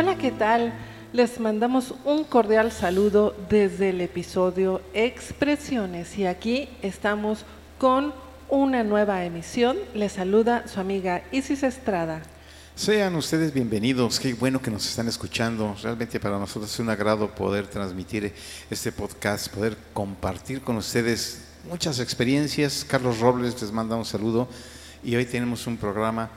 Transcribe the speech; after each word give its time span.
Hola, 0.00 0.16
¿qué 0.16 0.30
tal? 0.30 0.72
Les 1.12 1.40
mandamos 1.40 1.92
un 2.04 2.22
cordial 2.22 2.70
saludo 2.70 3.34
desde 3.50 3.90
el 3.90 4.00
episodio 4.00 4.80
Expresiones 4.94 6.16
y 6.16 6.24
aquí 6.24 6.68
estamos 6.82 7.44
con 7.78 8.14
una 8.48 8.84
nueva 8.84 9.24
emisión. 9.24 9.76
Les 9.94 10.12
saluda 10.12 10.68
su 10.68 10.78
amiga 10.78 11.24
Isis 11.32 11.64
Estrada. 11.64 12.22
Sean 12.76 13.16
ustedes 13.16 13.52
bienvenidos, 13.52 14.20
qué 14.20 14.34
bueno 14.34 14.62
que 14.62 14.70
nos 14.70 14.88
están 14.88 15.08
escuchando. 15.08 15.74
Realmente 15.82 16.20
para 16.20 16.38
nosotros 16.38 16.72
es 16.72 16.78
un 16.78 16.90
agrado 16.90 17.34
poder 17.34 17.66
transmitir 17.66 18.32
este 18.70 18.92
podcast, 18.92 19.52
poder 19.52 19.76
compartir 19.92 20.60
con 20.60 20.76
ustedes 20.76 21.42
muchas 21.68 21.98
experiencias. 21.98 22.86
Carlos 22.88 23.18
Robles 23.18 23.60
les 23.60 23.72
manda 23.72 23.96
un 23.96 24.04
saludo 24.04 24.46
y 25.02 25.16
hoy 25.16 25.26
tenemos 25.26 25.66
un 25.66 25.76
programa 25.76 26.30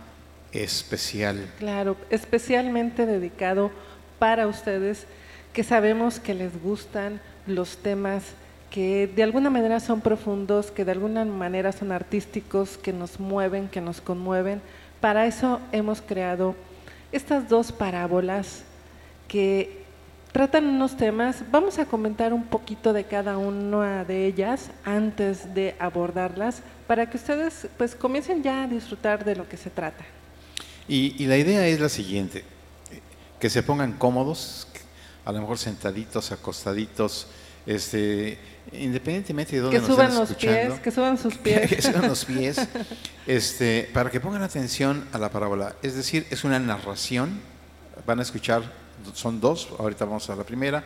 especial. 0.54 1.50
Claro, 1.60 1.98
especialmente 2.10 3.06
dedicado 3.06 3.72
para 4.20 4.48
ustedes 4.48 5.06
que 5.54 5.64
sabemos 5.64 6.20
que 6.20 6.34
les 6.34 6.62
gustan 6.62 7.22
los 7.48 7.78
temas 7.78 8.24
que 8.70 9.08
de 9.08 9.24
alguna 9.24 9.50
manera 9.50 9.80
son 9.82 10.00
profundos, 10.00 10.72
que 10.72 10.86
de 10.86 10.94
alguna 10.94 11.26
manera 11.26 11.72
son 11.74 11.92
artísticos, 11.92 12.78
que 12.78 12.94
nos 12.94 13.20
mueven, 13.20 13.68
que 13.68 13.82
nos 13.82 14.00
conmueven 14.00 14.62
para 15.02 15.26
eso 15.26 15.60
hemos 15.72 16.00
creado 16.00 16.56
estas 17.12 17.50
dos 17.50 17.72
parábolas 17.72 18.64
que 19.28 19.84
tratan 20.32 20.68
unos 20.68 20.96
temas. 20.96 21.44
Vamos 21.52 21.80
a 21.80 21.86
comentar 21.86 22.32
un 22.34 22.44
poquito 22.44 22.94
de 22.94 23.04
cada 23.04 23.40
una 23.40 24.06
de 24.06 24.28
ellas 24.28 24.70
antes 24.86 25.56
de 25.56 25.76
abordarlas 25.80 26.62
para 26.86 27.10
que 27.10 27.18
ustedes 27.18 27.68
pues 27.80 27.96
comiencen 27.96 28.44
ya 28.44 28.64
a 28.64 28.68
disfrutar 28.68 29.26
de 29.26 29.36
lo 29.36 29.50
que 29.50 29.58
se 29.58 29.72
trata. 29.72 30.06
Y, 30.88 31.16
y 31.24 31.28
la 31.28 31.38
idea 31.38 31.68
es 31.68 31.80
la 31.80 31.90
siguiente, 31.90 32.44
que 33.40 33.50
se 33.50 33.64
pongan 33.64 33.94
cómodos, 33.94 34.68
a 35.26 35.32
lo 35.32 35.42
mejor 35.42 35.58
sentaditos, 35.58 36.32
acostaditos, 36.32 37.28
este, 37.66 38.38
independientemente 38.72 39.56
de 39.56 39.62
dónde 39.62 39.78
que 39.78 39.82
nos 39.82 39.90
suban 39.92 40.08
estén 40.08 40.20
los 40.20 40.30
escuchando, 40.30 40.68
pies, 40.70 40.80
que 40.80 40.92
suban 40.92 41.18
sus 41.18 41.36
pies. 41.38 41.70
que 41.70 41.82
suban 41.82 42.08
los 42.08 42.26
pies, 42.26 42.68
este, 43.28 43.90
para 43.94 44.10
que 44.10 44.20
pongan 44.20 44.42
atención 44.42 45.08
a 45.12 45.18
la 45.18 45.30
parábola. 45.30 45.76
Es 45.82 45.96
decir, 45.96 46.26
es 46.30 46.44
una 46.44 46.60
narración, 46.60 47.40
van 48.06 48.20
a 48.20 48.24
escuchar, 48.24 48.64
son 49.14 49.40
dos, 49.40 49.70
ahorita 49.78 50.06
vamos 50.06 50.30
a 50.30 50.36
la 50.36 50.44
primera, 50.44 50.84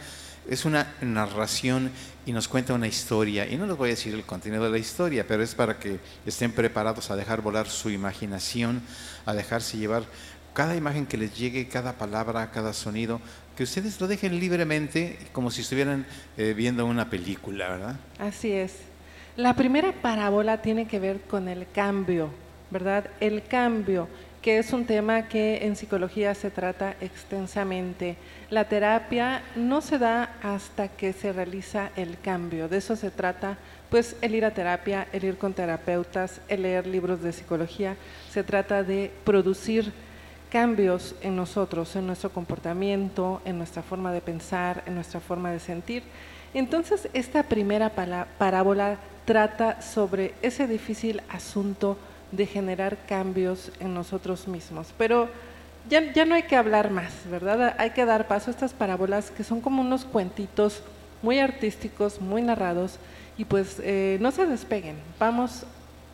es 0.49 0.65
una 0.65 0.93
narración 1.01 1.91
y 2.25 2.31
nos 2.31 2.47
cuenta 2.47 2.73
una 2.73 2.87
historia. 2.87 3.47
Y 3.47 3.57
no 3.57 3.65
les 3.65 3.77
voy 3.77 3.89
a 3.89 3.91
decir 3.91 4.13
el 4.13 4.23
contenido 4.23 4.63
de 4.63 4.69
la 4.69 4.77
historia, 4.77 5.25
pero 5.27 5.43
es 5.43 5.55
para 5.55 5.79
que 5.79 5.99
estén 6.25 6.51
preparados 6.51 7.11
a 7.11 7.15
dejar 7.15 7.41
volar 7.41 7.67
su 7.67 7.89
imaginación, 7.89 8.81
a 9.25 9.33
dejarse 9.33 9.77
llevar 9.77 10.03
cada 10.53 10.75
imagen 10.75 11.05
que 11.05 11.17
les 11.17 11.37
llegue, 11.37 11.67
cada 11.67 11.93
palabra, 11.93 12.49
cada 12.51 12.73
sonido, 12.73 13.19
que 13.55 13.63
ustedes 13.63 13.99
lo 13.99 14.07
dejen 14.07 14.39
libremente, 14.39 15.19
como 15.31 15.51
si 15.51 15.61
estuvieran 15.61 16.05
eh, 16.37 16.53
viendo 16.55 16.85
una 16.85 17.09
película, 17.09 17.69
¿verdad? 17.69 17.95
Así 18.19 18.51
es. 18.51 18.73
La 19.35 19.53
primera 19.53 19.91
parábola 19.91 20.61
tiene 20.61 20.87
que 20.87 20.99
ver 20.99 21.21
con 21.21 21.49
el 21.49 21.67
cambio, 21.73 22.29
¿verdad? 22.71 23.09
El 23.19 23.43
cambio, 23.43 24.07
que 24.45 24.59
es 24.59 24.73
un 24.73 24.85
tema 24.85 25.27
que 25.27 25.65
en 25.65 25.75
psicología 25.75 26.35
se 26.35 26.51
trata 26.51 26.93
extensamente. 27.01 28.15
La 28.51 28.65
terapia 28.65 29.41
no 29.55 29.81
se 29.81 29.97
da 29.97 30.35
hasta 30.43 30.87
que 30.87 31.13
se 31.13 31.33
realiza 31.33 31.89
el 31.95 32.19
cambio. 32.19 32.69
De 32.69 32.77
eso 32.77 32.95
se 32.95 33.09
trata, 33.09 33.57
pues, 33.89 34.15
el 34.21 34.35
ir 34.35 34.45
a 34.45 34.53
terapia, 34.53 35.07
el 35.13 35.23
ir 35.23 35.39
con 35.39 35.55
terapeutas, 35.55 36.41
el 36.47 36.61
leer 36.61 36.85
libros 36.85 37.23
de 37.23 37.33
psicología. 37.33 37.95
Se 38.29 38.43
trata 38.43 38.83
de 38.83 39.11
producir 39.23 39.91
cambios 40.51 41.15
en 41.23 41.35
nosotros, 41.35 41.95
en 41.95 42.05
nuestro 42.05 42.29
comportamiento, 42.29 43.41
en 43.45 43.57
nuestra 43.57 43.81
forma 43.81 44.13
de 44.13 44.21
pensar, 44.21 44.83
en 44.85 44.93
nuestra 44.93 45.21
forma 45.21 45.49
de 45.49 45.59
sentir. 45.59 46.03
Entonces, 46.53 47.09
esta 47.13 47.41
primera 47.41 47.89
parábola 48.37 48.97
trata 49.25 49.81
sobre 49.81 50.35
ese 50.43 50.67
difícil 50.67 51.23
asunto 51.29 51.97
de 52.35 52.45
generar 52.45 52.97
cambios 53.07 53.71
en 53.79 53.93
nosotros 53.93 54.47
mismos. 54.47 54.93
Pero 54.97 55.29
ya, 55.89 56.13
ya, 56.13 56.25
no 56.25 56.35
hay 56.35 56.43
que 56.43 56.55
hablar 56.55 56.91
más, 56.91 57.13
¿verdad? 57.29 57.75
Hay 57.77 57.91
que 57.91 58.05
dar 58.05 58.27
paso 58.27 58.49
a 58.49 58.53
estas 58.53 58.73
parábolas 58.73 59.31
que 59.31 59.43
son 59.43 59.61
como 59.61 59.81
unos 59.81 60.05
cuentitos 60.05 60.81
muy 61.21 61.39
artísticos, 61.39 62.21
muy 62.21 62.41
narrados, 62.41 62.99
y 63.37 63.45
pues 63.45 63.77
eh, 63.83 64.17
no 64.21 64.31
se 64.31 64.45
despeguen. 64.45 64.97
Vamos 65.19 65.65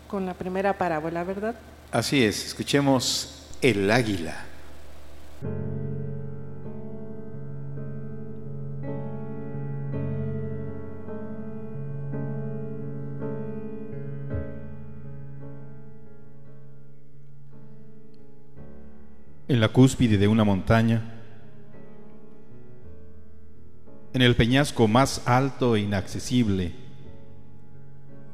con 0.07 0.25
la 0.25 0.33
primera 0.33 0.77
parábola, 0.77 1.23
¿verdad? 1.23 1.55
Así 1.91 2.23
es, 2.23 2.45
escuchemos 2.45 3.47
el 3.61 3.89
águila. 3.91 4.50
La 19.61 19.69
cúspide 19.69 20.17
de 20.17 20.27
una 20.27 20.43
montaña, 20.43 21.03
en 24.11 24.23
el 24.23 24.35
peñasco 24.35 24.87
más 24.87 25.21
alto 25.27 25.75
e 25.75 25.81
inaccesible, 25.81 26.73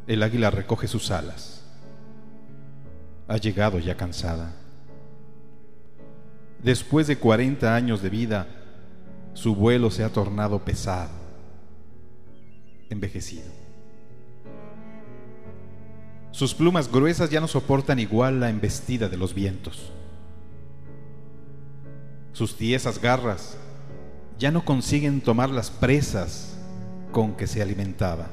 el 0.08 0.24
águila 0.24 0.52
recoge 0.52 0.88
sus 0.88 1.12
alas. 1.12 1.66
Ha 3.28 3.36
llegado 3.36 3.78
ya 3.78 3.98
cansada. 3.98 4.56
Después 6.64 7.08
de 7.08 7.18
40 7.18 7.76
años 7.76 8.02
de 8.02 8.10
vida, 8.10 8.48
su 9.34 9.54
vuelo 9.54 9.92
se 9.92 10.06
ha 10.06 10.10
tornado 10.14 10.64
pesado, 10.64 11.12
envejecido. 12.90 13.52
Sus 16.32 16.54
plumas 16.54 16.90
gruesas 16.90 17.30
ya 17.30 17.42
no 17.42 17.50
soportan 17.50 18.00
igual 18.00 18.40
la 18.40 18.50
embestida 18.50 19.10
de 19.10 19.18
los 19.18 19.34
vientos. 19.34 19.92
Sus 22.38 22.56
tiesas 22.56 23.02
garras 23.02 23.58
ya 24.38 24.52
no 24.52 24.64
consiguen 24.64 25.22
tomar 25.22 25.50
las 25.50 25.72
presas 25.72 26.56
con 27.12 27.34
que 27.34 27.48
se 27.48 27.64
alimentaba. 27.64 28.28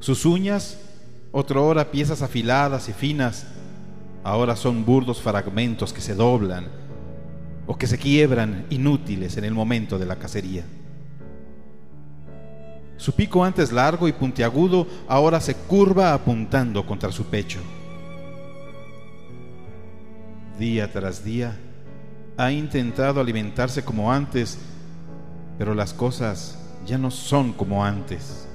Sus 0.00 0.26
uñas, 0.26 0.78
otrora 1.32 1.90
piezas 1.90 2.20
afiladas 2.20 2.90
y 2.90 2.92
finas, 2.92 3.46
ahora 4.22 4.54
son 4.54 4.84
burdos 4.84 5.22
fragmentos 5.22 5.94
que 5.94 6.02
se 6.02 6.14
doblan 6.14 6.68
o 7.66 7.78
que 7.78 7.86
se 7.86 7.96
quiebran 7.96 8.66
inútiles 8.68 9.38
en 9.38 9.44
el 9.44 9.54
momento 9.54 9.98
de 9.98 10.04
la 10.04 10.16
cacería. 10.16 10.66
Su 12.98 13.14
pico 13.14 13.44
antes 13.44 13.72
largo 13.72 14.08
y 14.08 14.12
puntiagudo 14.12 14.86
ahora 15.08 15.40
se 15.40 15.54
curva 15.54 16.12
apuntando 16.12 16.84
contra 16.84 17.10
su 17.12 17.24
pecho. 17.24 17.60
Día 20.58 20.92
tras 20.92 21.24
día 21.24 21.58
ha 22.36 22.50
intentado 22.50 23.20
alimentarse 23.20 23.84
como 23.84 24.12
antes, 24.12 24.58
pero 25.58 25.74
las 25.74 25.94
cosas 25.94 26.58
ya 26.86 26.98
no 26.98 27.10
son 27.10 27.52
como 27.52 27.84
antes. 27.84 28.46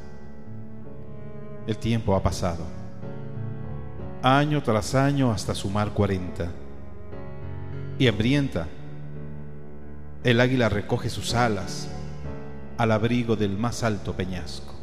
El 1.67 1.77
tiempo 1.77 2.15
ha 2.15 2.21
pasado, 2.21 2.63
año 4.21 4.61
tras 4.61 4.93
año 4.95 5.31
hasta 5.31 5.55
sumar 5.55 5.91
cuarenta. 5.91 6.49
Y 7.97 8.07
hambrienta, 8.07 8.67
el 10.23 10.39
águila 10.39 10.69
recoge 10.69 11.09
sus 11.09 11.33
alas 11.33 11.89
al 12.77 12.91
abrigo 12.91 13.35
del 13.35 13.57
más 13.57 13.83
alto 13.83 14.13
peñasco. 14.13 14.75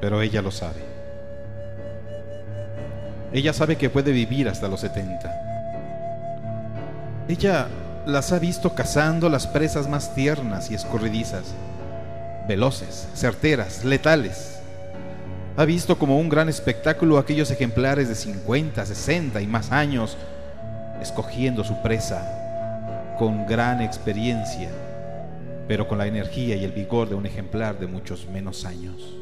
Pero 0.00 0.20
ella 0.20 0.42
lo 0.42 0.50
sabe. 0.50 0.85
Ella 3.36 3.52
sabe 3.52 3.76
que 3.76 3.90
puede 3.90 4.12
vivir 4.12 4.48
hasta 4.48 4.66
los 4.66 4.80
70. 4.80 5.30
Ella 7.28 7.68
las 8.06 8.32
ha 8.32 8.38
visto 8.38 8.74
cazando 8.74 9.28
las 9.28 9.46
presas 9.46 9.90
más 9.90 10.14
tiernas 10.14 10.70
y 10.70 10.74
escurridizas, 10.74 11.44
veloces, 12.48 13.06
certeras, 13.14 13.84
letales. 13.84 14.60
Ha 15.58 15.66
visto 15.66 15.98
como 15.98 16.18
un 16.18 16.30
gran 16.30 16.48
espectáculo 16.48 17.18
aquellos 17.18 17.50
ejemplares 17.50 18.08
de 18.08 18.14
50, 18.14 18.86
60 18.86 19.42
y 19.42 19.46
más 19.46 19.70
años 19.70 20.16
escogiendo 21.02 21.62
su 21.62 21.82
presa 21.82 23.16
con 23.18 23.44
gran 23.44 23.82
experiencia, 23.82 24.70
pero 25.68 25.86
con 25.86 25.98
la 25.98 26.06
energía 26.06 26.56
y 26.56 26.64
el 26.64 26.72
vigor 26.72 27.10
de 27.10 27.16
un 27.16 27.26
ejemplar 27.26 27.78
de 27.78 27.86
muchos 27.86 28.26
menos 28.28 28.64
años. 28.64 29.14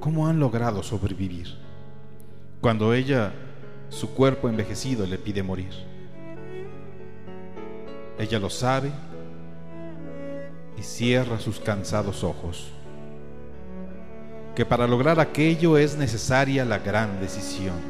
¿Cómo 0.00 0.26
han 0.26 0.40
logrado 0.40 0.82
sobrevivir? 0.82 1.48
Cuando 2.62 2.94
ella, 2.94 3.32
su 3.88 4.14
cuerpo 4.14 4.48
envejecido, 4.48 5.04
le 5.04 5.18
pide 5.18 5.42
morir. 5.42 5.72
Ella 8.20 8.38
lo 8.38 8.48
sabe 8.50 8.92
y 10.78 10.82
cierra 10.82 11.40
sus 11.40 11.58
cansados 11.58 12.22
ojos. 12.22 12.68
Que 14.54 14.64
para 14.64 14.86
lograr 14.86 15.18
aquello 15.18 15.76
es 15.76 15.96
necesaria 15.96 16.64
la 16.64 16.78
gran 16.78 17.20
decisión. 17.20 17.80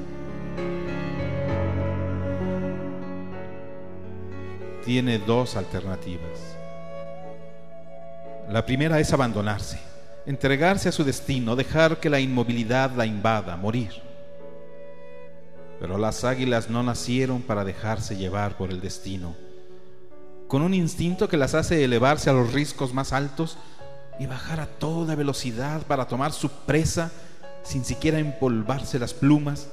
Tiene 4.86 5.18
dos 5.18 5.54
alternativas. 5.54 6.56
La 8.48 8.64
primera 8.64 8.98
es 9.00 9.12
abandonarse, 9.12 9.78
entregarse 10.24 10.88
a 10.88 10.92
su 10.92 11.04
destino, 11.04 11.56
dejar 11.56 12.00
que 12.00 12.08
la 12.08 12.20
inmovilidad 12.20 12.92
la 12.92 13.04
invada, 13.04 13.54
morir. 13.58 14.11
Pero 15.82 15.98
las 15.98 16.24
águilas 16.24 16.70
no 16.70 16.82
nacieron 16.82 17.42
para 17.42 17.62
dejarse 17.62 18.16
llevar 18.16 18.56
por 18.56 18.70
el 18.70 18.80
destino 18.80 19.36
con 20.52 20.60
un 20.60 20.74
instinto 20.74 21.30
que 21.30 21.38
las 21.38 21.54
hace 21.54 21.82
elevarse 21.82 22.28
a 22.28 22.34
los 22.34 22.52
riscos 22.52 22.92
más 22.92 23.14
altos 23.14 23.56
y 24.18 24.26
bajar 24.26 24.60
a 24.60 24.66
toda 24.66 25.14
velocidad 25.14 25.80
para 25.86 26.06
tomar 26.06 26.30
su 26.30 26.50
presa 26.50 27.10
sin 27.62 27.86
siquiera 27.86 28.18
empolvarse 28.18 28.98
las 28.98 29.14
plumas, 29.14 29.68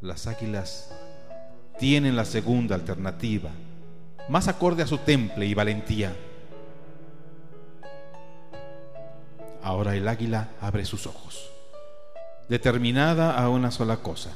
las 0.00 0.26
águilas 0.26 0.90
tienen 1.78 2.16
la 2.16 2.24
segunda 2.24 2.74
alternativa, 2.74 3.50
más 4.28 4.48
acorde 4.48 4.82
a 4.82 4.88
su 4.88 4.98
temple 4.98 5.46
y 5.46 5.54
valentía. 5.54 6.16
Ahora 9.62 9.94
el 9.94 10.08
águila 10.08 10.48
abre 10.60 10.84
sus 10.84 11.06
ojos, 11.06 11.48
determinada 12.48 13.38
a 13.38 13.48
una 13.50 13.70
sola 13.70 13.98
cosa, 13.98 14.32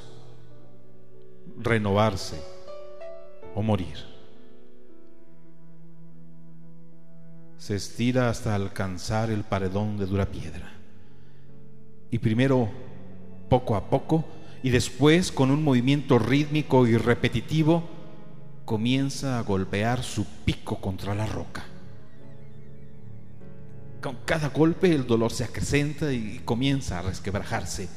renovarse 1.58 2.40
o 3.54 3.62
morir. 3.62 4.08
se 7.58 7.74
estira 7.74 8.30
hasta 8.30 8.54
alcanzar 8.54 9.30
el 9.30 9.42
paredón 9.44 9.98
de 9.98 10.06
dura 10.06 10.26
piedra. 10.30 10.72
Y 12.10 12.18
primero, 12.18 12.70
poco 13.50 13.76
a 13.76 13.90
poco, 13.90 14.24
y 14.62 14.70
después, 14.70 15.30
con 15.30 15.50
un 15.50 15.62
movimiento 15.62 16.18
rítmico 16.18 16.86
y 16.86 16.96
repetitivo, 16.96 17.82
comienza 18.64 19.38
a 19.38 19.42
golpear 19.42 20.02
su 20.02 20.24
pico 20.44 20.80
contra 20.80 21.14
la 21.14 21.26
roca. 21.26 21.66
Con 24.00 24.16
cada 24.24 24.48
golpe 24.48 24.94
el 24.94 25.06
dolor 25.06 25.32
se 25.32 25.44
acrecenta 25.44 26.12
y 26.12 26.40
comienza 26.44 27.00
a 27.00 27.02
resquebrajarse, 27.02 27.88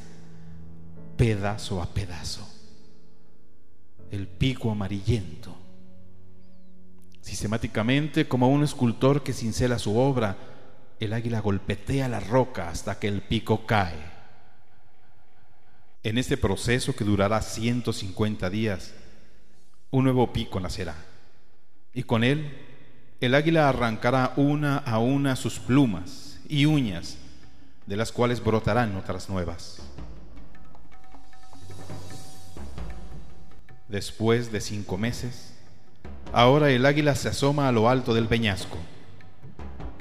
pedazo 1.16 1.82
a 1.82 1.86
pedazo. 1.94 2.48
El 4.12 4.28
pico 4.28 4.72
amarillento 4.72 5.62
Sistemáticamente, 7.22 8.28
como 8.28 8.50
un 8.50 8.64
escultor 8.64 9.24
que 9.24 9.34
cincela 9.34 9.78
su 9.78 9.98
obra, 9.98 10.38
el 11.00 11.14
águila 11.14 11.40
golpetea 11.40 12.08
la 12.08 12.20
roca 12.20 12.70
hasta 12.70 13.00
que 13.00 13.08
el 13.08 13.22
pico 13.22 13.66
cae. 13.66 14.12
En 16.04 16.18
este 16.18 16.36
proceso 16.36 16.96
que 16.96 17.04
durará 17.04 17.42
150 17.42 18.50
días, 18.50 18.94
un 19.92 20.06
nuevo 20.06 20.34
pico 20.34 20.60
nacerá. 20.60 20.96
Y 21.94 22.04
con 22.04 22.24
él, 22.24 22.58
el 23.20 23.36
águila 23.36 23.70
arrancará 23.70 24.34
una 24.36 24.78
a 24.78 24.98
una 24.98 25.36
sus 25.36 25.60
plumas 25.60 26.40
y 26.50 26.66
uñas, 26.66 27.18
de 27.86 27.98
las 27.98 28.12
cuales 28.12 28.44
brotarán 28.44 28.96
otras 28.96 29.30
nuevas. 29.30 29.80
Después 33.92 34.52
de 34.52 34.62
cinco 34.62 34.98
meses, 34.98 35.52
Ahora 36.34 36.72
el 36.72 36.86
águila 36.86 37.14
se 37.16 37.28
asoma 37.28 37.68
a 37.68 37.74
lo 37.74 37.90
alto 37.90 38.14
del 38.14 38.28
peñasco. 38.28 38.78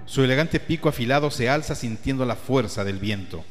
Su 0.07 0.23
elegante 0.23 0.61
pico 0.61 0.89
afilado 0.89 1.31
se 1.33 1.49
alza 1.49 1.75
sintiendo 1.75 2.25
la 2.25 2.37
fuerza 2.37 2.85
del 2.85 2.99
viento. 2.99 3.45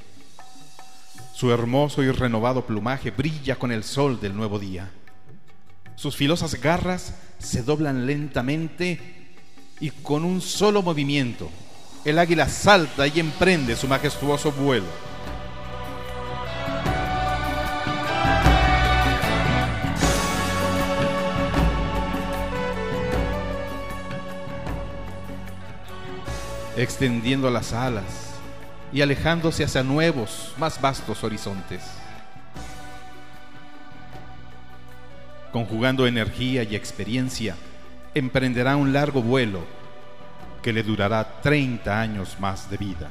Su 1.34 1.52
hermoso 1.52 2.04
y 2.04 2.12
renovado 2.12 2.66
plumaje 2.66 3.12
brilla 3.12 3.58
con 3.58 3.74
el 3.74 3.84
sol 3.84 4.22
del 4.22 4.36
nuevo 4.36 4.60
día. 4.60 4.90
Sus 5.96 6.16
filosas 6.16 6.56
garras 6.56 7.16
se 7.38 7.64
doblan 7.64 8.06
lentamente 8.06 9.36
y 9.82 9.90
con 9.90 10.24
un 10.24 10.40
solo 10.40 10.82
movimiento 10.82 11.50
el 12.06 12.18
águila 12.18 12.48
salta 12.48 13.08
y 13.08 13.20
emprende 13.20 13.76
su 13.76 13.90
majestuoso 13.90 14.54
vuelo. 14.54 15.09
Extendiendo 26.84 27.50
las 27.50 27.74
alas 27.74 28.36
y 28.94 29.02
alejándose 29.02 29.64
hacia 29.64 29.84
nuevos, 29.84 30.54
más 30.58 30.80
vastos 30.80 31.24
horizontes. 31.24 31.84
Conjugando 35.52 36.08
energía 36.08 36.64
y 36.64 36.76
experiencia, 36.76 37.56
emprenderá 38.14 38.78
un 38.78 38.94
largo 38.94 39.22
vuelo 39.22 39.66
que 40.62 40.72
le 40.72 40.84
durará 40.84 41.42
30 41.42 42.00
años 42.00 42.38
más 42.40 42.70
de 42.70 42.78
vida. 42.78 43.10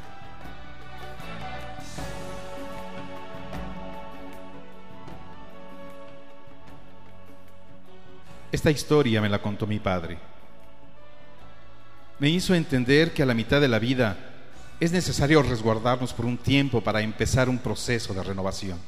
Esta 8.51 8.71
historia 8.71 9.21
me 9.21 9.29
la 9.29 9.43
contó 9.43 9.67
mi 9.67 9.79
padre 9.79 10.38
me 12.19 12.29
hizo 12.29 12.55
entender 12.55 13.13
que 13.13 13.23
a 13.23 13.27
la 13.27 13.35
mitad 13.35 13.61
de 13.61 13.69
la 13.69 13.79
vida 13.79 14.17
es 14.81 14.93
necesario 14.93 15.43
resguardarnos 15.43 16.13
por 16.13 16.27
un 16.27 16.39
tiempo 16.39 16.83
para 16.83 17.01
empezar 17.01 17.49
un 17.49 17.59
proceso 17.59 18.15
de 18.15 18.23
renovación. 18.23 18.79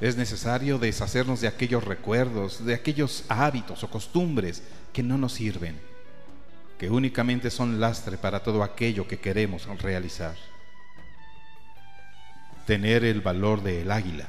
Es 0.00 0.16
necesario 0.16 0.78
deshacernos 0.78 1.40
de 1.40 1.48
aquellos 1.48 1.84
recuerdos, 1.84 2.64
de 2.64 2.74
aquellos 2.74 3.24
hábitos 3.28 3.82
o 3.82 3.90
costumbres 3.90 4.62
que 4.92 5.02
no 5.02 5.18
nos 5.18 5.32
sirven, 5.32 5.80
que 6.78 6.88
únicamente 6.88 7.50
son 7.50 7.80
lastre 7.80 8.16
para 8.16 8.42
todo 8.42 8.62
aquello 8.62 9.08
que 9.08 9.18
queremos 9.18 9.66
realizar. 9.80 10.36
Tener 12.66 13.04
el 13.04 13.20
valor 13.20 13.62
del 13.62 13.90
águila 13.90 14.26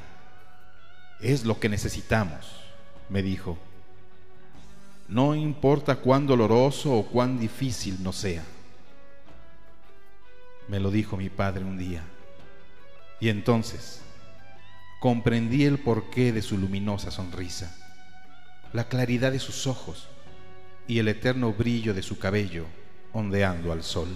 es 1.20 1.44
lo 1.44 1.60
que 1.60 1.68
necesitamos, 1.68 2.50
me 3.08 3.22
dijo 3.22 3.58
no 5.10 5.34
importa 5.34 5.96
cuán 5.96 6.24
doloroso 6.24 6.94
o 6.94 7.04
cuán 7.04 7.38
difícil 7.38 8.00
no 8.00 8.12
sea. 8.12 8.44
Me 10.68 10.78
lo 10.78 10.92
dijo 10.92 11.16
mi 11.16 11.28
padre 11.28 11.64
un 11.64 11.76
día. 11.76 12.04
Y 13.18 13.28
entonces 13.28 14.02
comprendí 15.00 15.64
el 15.64 15.78
porqué 15.78 16.32
de 16.32 16.42
su 16.42 16.56
luminosa 16.56 17.10
sonrisa, 17.10 17.76
la 18.72 18.84
claridad 18.84 19.32
de 19.32 19.40
sus 19.40 19.66
ojos 19.66 20.08
y 20.86 21.00
el 21.00 21.08
eterno 21.08 21.52
brillo 21.52 21.92
de 21.92 22.02
su 22.02 22.18
cabello 22.18 22.66
ondeando 23.12 23.72
al 23.72 23.82
sol. 23.82 24.08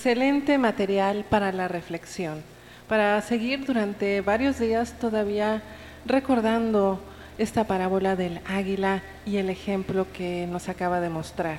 Excelente 0.00 0.56
material 0.56 1.26
para 1.28 1.52
la 1.52 1.68
reflexión, 1.68 2.42
para 2.88 3.20
seguir 3.20 3.66
durante 3.66 4.22
varios 4.22 4.58
días 4.58 4.98
todavía 4.98 5.62
recordando 6.06 6.98
esta 7.36 7.64
parábola 7.64 8.16
del 8.16 8.40
águila 8.46 9.02
y 9.26 9.36
el 9.36 9.50
ejemplo 9.50 10.06
que 10.10 10.46
nos 10.50 10.70
acaba 10.70 11.00
de 11.00 11.10
mostrar. 11.10 11.58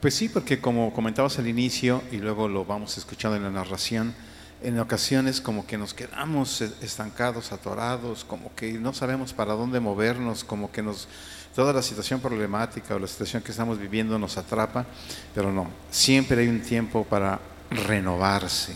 Pues 0.00 0.14
sí, 0.14 0.30
porque 0.30 0.58
como 0.58 0.90
comentabas 0.94 1.38
al 1.38 1.48
inicio 1.48 2.02
y 2.10 2.16
luego 2.16 2.48
lo 2.48 2.64
vamos 2.64 2.96
escuchando 2.96 3.36
en 3.36 3.42
la 3.42 3.50
narración, 3.50 4.14
en 4.62 4.78
ocasiones 4.78 5.40
como 5.40 5.66
que 5.66 5.78
nos 5.78 5.94
quedamos 5.94 6.60
estancados, 6.60 7.52
atorados, 7.52 8.24
como 8.24 8.54
que 8.54 8.72
no 8.72 8.92
sabemos 8.92 9.32
para 9.32 9.54
dónde 9.54 9.80
movernos, 9.80 10.44
como 10.44 10.70
que 10.70 10.82
nos 10.82 11.08
toda 11.54 11.72
la 11.72 11.82
situación 11.82 12.20
problemática 12.20 12.94
o 12.94 12.98
la 12.98 13.06
situación 13.06 13.42
que 13.42 13.50
estamos 13.50 13.78
viviendo 13.78 14.18
nos 14.18 14.36
atrapa, 14.36 14.86
pero 15.34 15.52
no, 15.52 15.68
siempre 15.90 16.42
hay 16.42 16.48
un 16.48 16.60
tiempo 16.60 17.04
para 17.04 17.40
renovarse. 17.70 18.74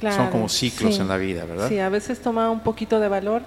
Son 0.00 0.30
como 0.30 0.48
ciclos 0.48 0.98
en 0.98 1.08
la 1.08 1.16
vida, 1.16 1.44
¿verdad? 1.44 1.68
Sí, 1.68 1.78
a 1.78 1.88
veces 1.88 2.20
toma 2.20 2.50
un 2.50 2.60
poquito 2.60 3.00
de 3.00 3.08
valor. 3.08 3.42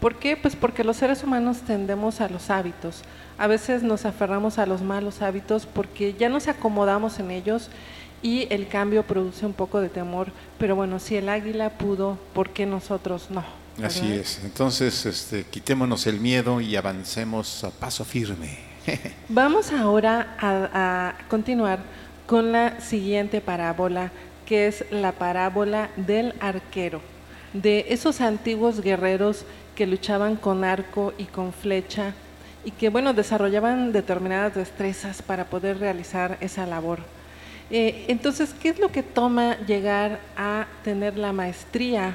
¿Por 0.00 0.16
qué? 0.16 0.36
Pues 0.36 0.56
porque 0.56 0.82
los 0.82 0.96
seres 0.96 1.22
humanos 1.22 1.58
tendemos 1.64 2.20
a 2.20 2.28
los 2.28 2.50
hábitos. 2.50 3.02
A 3.38 3.46
veces 3.46 3.84
nos 3.84 4.04
aferramos 4.04 4.58
a 4.58 4.66
los 4.66 4.82
malos 4.82 5.22
hábitos 5.22 5.64
porque 5.66 6.14
ya 6.14 6.28
nos 6.28 6.48
acomodamos 6.48 7.20
en 7.20 7.30
ellos 7.30 7.70
y 8.22 8.46
el 8.50 8.68
cambio 8.68 9.02
produce 9.02 9.44
un 9.44 9.52
poco 9.52 9.80
de 9.80 9.88
temor. 9.88 10.28
Pero 10.58 10.76
bueno, 10.76 10.98
si 10.98 11.16
el 11.16 11.28
águila 11.28 11.70
pudo, 11.70 12.18
¿por 12.32 12.50
qué 12.50 12.66
nosotros 12.66 13.28
no? 13.30 13.44
Así 13.82 14.12
es. 14.12 14.40
Entonces, 14.44 15.06
este, 15.06 15.44
quitémonos 15.44 16.06
el 16.06 16.20
miedo 16.20 16.60
y 16.60 16.76
avancemos 16.76 17.64
a 17.64 17.70
paso 17.70 18.04
firme. 18.04 18.58
Vamos 19.28 19.72
ahora 19.72 20.36
a, 20.40 21.14
continuar 21.28 21.80
con 22.26 22.52
la 22.52 22.80
siguiente 22.80 23.40
parábola, 23.40 24.12
que 24.46 24.66
es 24.66 24.84
la 24.90 25.12
parábola 25.12 25.90
del 25.96 26.34
arquero, 26.40 27.00
de 27.52 27.86
esos 27.88 28.20
antiguos 28.20 28.80
guerreros 28.80 29.44
que 29.74 29.86
luchaban 29.86 30.36
con 30.36 30.64
arco 30.64 31.14
y 31.16 31.24
con 31.24 31.52
flecha 31.52 32.14
y 32.64 32.70
que, 32.70 32.90
bueno, 32.90 33.14
desarrollaban 33.14 33.92
determinadas 33.92 34.54
destrezas 34.54 35.22
para 35.22 35.46
poder 35.46 35.78
realizar 35.78 36.36
esa 36.40 36.66
labor. 36.66 37.00
Eh, 37.74 38.04
entonces, 38.08 38.54
¿qué 38.60 38.68
es 38.68 38.78
lo 38.78 38.92
que 38.92 39.02
toma 39.02 39.56
llegar 39.66 40.20
a 40.36 40.66
tener 40.84 41.16
la 41.16 41.32
maestría 41.32 42.12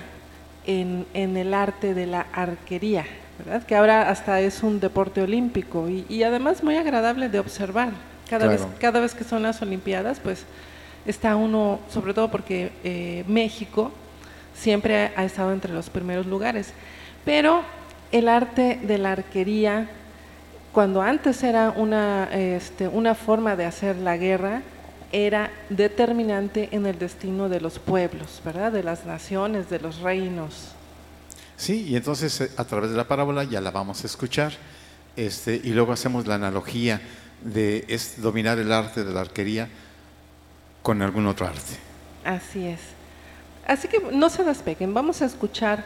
en, 0.68 1.08
el 1.16 1.52
arte 1.52 1.96
de 1.96 2.06
la 2.06 2.28
arquería? 2.32 3.06
¿verdad? 3.40 3.66
Que 3.66 3.76
ahora 3.76 4.08
hasta 4.08 4.40
es 4.40 4.62
un 4.62 4.80
deporte 4.80 5.20
olímpico 5.20 5.90
y, 5.90 6.22
además 6.22 6.64
muy 6.64 6.76
agradable 6.76 7.28
de 7.28 7.40
observar. 7.40 7.90
Cada, 8.30 8.46
vez, 8.46 8.68
cada 8.80 9.00
vez 9.00 9.16
que 9.16 9.24
son 9.24 9.42
las 9.42 9.60
Olimpiadas, 9.64 10.20
pues 10.20 10.46
está 11.08 11.36
uno, 11.36 11.80
sobre 11.90 12.14
todo 12.14 12.30
porque 12.30 12.72
eh, 12.84 13.24
México 13.28 13.92
siempre 14.54 15.12
ha 15.16 15.24
estado 15.24 15.54
entre 15.54 15.74
los 15.74 15.90
primeros 15.90 16.28
lugares. 16.28 16.72
Pero 17.26 17.64
el 18.12 18.28
arte 18.28 18.80
de 18.84 19.00
la 19.00 19.14
arquería, 19.14 19.90
cuando 20.72 21.02
antes 21.02 21.42
era 21.42 21.72
una, 21.72 22.30
este, 22.32 22.88
una 22.88 23.16
forma 23.16 23.56
de 23.56 23.66
hacer 23.66 23.96
la 23.96 24.18
guerra, 24.18 24.62
era 25.12 25.52
determinante 25.70 26.70
en 26.72 26.86
el 26.86 27.00
destino 27.00 27.50
de 27.50 27.62
los 27.62 27.80
pueblos, 27.80 28.42
¿verdad? 28.44 28.72
De 28.72 28.84
las 28.84 29.06
naciones, 29.06 29.70
de 29.70 29.80
los 29.80 30.00
reinos. 30.00 30.74
Sí, 31.56 31.86
y 31.88 31.96
entonces 31.96 32.42
eh, 32.42 32.52
a 32.58 32.66
través 32.66 32.92
de 32.92 32.98
la 32.98 33.08
parábola 33.08 33.44
ya 33.44 33.62
la 33.62 33.72
vamos 33.72 34.04
a 34.04 34.08
escuchar, 34.08 34.54
este, 35.16 35.60
y 35.64 35.70
luego 35.70 35.92
hacemos 35.92 36.28
la 36.28 36.36
analogía 36.36 37.02
de 37.42 37.86
dominar 38.18 38.60
el 38.60 38.72
arte 38.72 39.04
de 39.04 39.14
la 39.14 39.22
arquería 39.22 39.68
con 40.82 41.02
algún 41.02 41.26
otro 41.28 41.48
arte. 41.48 41.78
Así 42.24 42.68
es. 42.68 42.80
Así 43.66 43.88
que 43.88 44.00
no 44.00 44.30
se 44.30 44.44
despeguen, 44.44 44.94
vamos 44.94 45.22
a 45.22 45.26
escuchar 45.26 45.86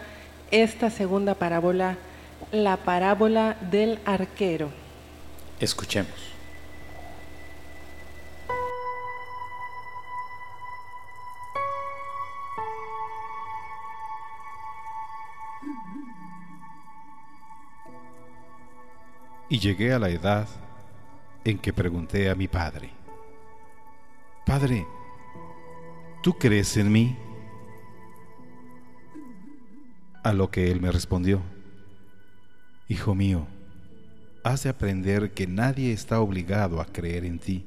esta 0.51 0.89
segunda 0.89 1.33
parábola, 1.35 1.97
la 2.51 2.77
parábola 2.77 3.57
del 3.71 3.99
arquero. 4.05 4.69
Escuchemos. 5.59 6.30
Y 19.51 19.59
llegué 19.59 19.91
a 19.91 19.99
la 19.99 20.07
edad 20.07 20.47
en 21.43 21.59
que 21.59 21.73
pregunté 21.73 22.29
a 22.29 22.35
mi 22.35 22.47
padre, 22.47 22.89
Padre, 24.45 24.87
¿tú 26.23 26.37
crees 26.37 26.77
en 26.77 26.89
mí? 26.89 27.17
A 30.23 30.31
lo 30.31 30.49
que 30.49 30.71
él 30.71 30.79
me 30.79 30.89
respondió, 30.89 31.41
Hijo 32.87 33.13
mío, 33.13 33.45
has 34.45 34.63
de 34.63 34.69
aprender 34.69 35.31
que 35.31 35.47
nadie 35.47 35.91
está 35.91 36.21
obligado 36.21 36.79
a 36.79 36.85
creer 36.85 37.25
en 37.25 37.37
ti. 37.37 37.65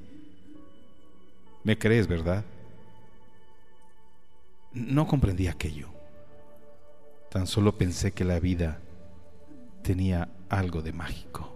¿Me 1.64 1.78
crees, 1.78 2.08
verdad? 2.08 2.46
No 4.72 5.06
comprendí 5.06 5.48
aquello. 5.48 5.88
Tan 7.30 7.46
solo 7.46 7.76
pensé 7.76 8.12
que 8.12 8.24
la 8.24 8.40
vida 8.40 8.80
tenía 9.82 10.30
algo 10.48 10.80
de 10.80 10.94
mágico. 10.94 11.53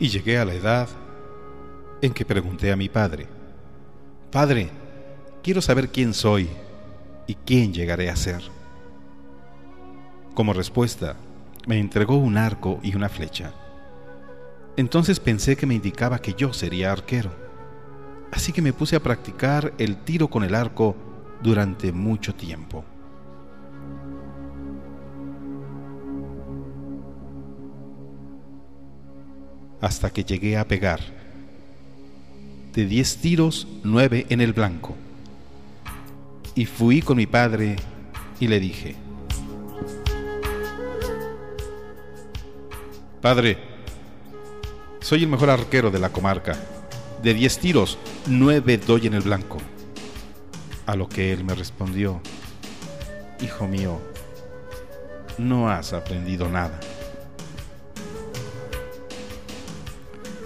Y 0.00 0.08
llegué 0.08 0.38
a 0.38 0.44
la 0.44 0.54
edad 0.54 0.88
en 2.02 2.12
que 2.12 2.24
pregunté 2.24 2.72
a 2.72 2.76
mi 2.76 2.88
padre, 2.88 3.28
Padre, 4.30 4.70
quiero 5.42 5.60
saber 5.60 5.88
quién 5.88 6.14
soy 6.14 6.48
y 7.26 7.34
quién 7.34 7.74
llegaré 7.74 8.10
a 8.10 8.16
ser. 8.16 8.40
Como 10.34 10.52
respuesta, 10.52 11.16
me 11.66 11.80
entregó 11.80 12.16
un 12.16 12.38
arco 12.38 12.78
y 12.80 12.94
una 12.94 13.08
flecha. 13.08 13.52
Entonces 14.76 15.18
pensé 15.18 15.56
que 15.56 15.66
me 15.66 15.74
indicaba 15.74 16.20
que 16.20 16.34
yo 16.34 16.52
sería 16.52 16.92
arquero. 16.92 17.32
Así 18.30 18.52
que 18.52 18.62
me 18.62 18.72
puse 18.72 18.94
a 18.94 19.02
practicar 19.02 19.74
el 19.78 19.96
tiro 20.04 20.28
con 20.28 20.44
el 20.44 20.54
arco 20.54 20.94
durante 21.42 21.90
mucho 21.90 22.32
tiempo. 22.32 22.84
Hasta 29.80 30.10
que 30.10 30.24
llegué 30.24 30.56
a 30.56 30.66
pegar. 30.66 31.00
De 32.72 32.86
diez 32.86 33.16
tiros, 33.16 33.66
nueve 33.82 34.26
en 34.28 34.40
el 34.40 34.52
blanco. 34.52 34.94
Y 36.54 36.66
fui 36.66 37.02
con 37.02 37.16
mi 37.16 37.26
padre 37.26 37.76
y 38.38 38.48
le 38.48 38.60
dije, 38.60 38.96
Padre, 43.20 43.58
soy 45.00 45.24
el 45.24 45.28
mejor 45.28 45.50
arquero 45.50 45.90
de 45.90 45.98
la 45.98 46.10
comarca. 46.10 46.56
De 47.22 47.34
diez 47.34 47.58
tiros, 47.58 47.98
nueve 48.26 48.78
doy 48.78 49.06
en 49.06 49.14
el 49.14 49.22
blanco. 49.22 49.58
A 50.86 50.96
lo 50.96 51.08
que 51.08 51.32
él 51.32 51.44
me 51.44 51.54
respondió, 51.54 52.20
Hijo 53.42 53.66
mío, 53.66 54.00
no 55.38 55.70
has 55.70 55.92
aprendido 55.92 56.48
nada. 56.48 56.78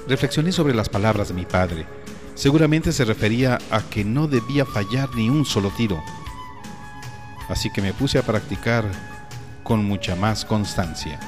Reflexioné 0.07 0.53
sobre 0.53 0.75
las 0.75 0.89
palabras 0.89 1.29
de 1.29 1.35
mi 1.35 1.47
padre. 1.47 1.87
Seguramente 2.35 2.93
se 2.93 3.05
refería 3.05 3.59
a 3.71 3.81
que 3.81 4.05
no 4.05 4.27
debía 4.27 4.67
fallar 4.67 5.09
ni 5.15 5.31
un 5.31 5.47
solo 5.47 5.71
tiro. 5.77 6.03
Así 7.49 7.71
que 7.71 7.81
me 7.81 7.95
puse 7.95 8.19
a 8.19 8.23
practicar 8.23 8.85
con 9.63 9.85
mucha 9.85 10.15
más 10.15 10.45
constancia. 10.45 11.19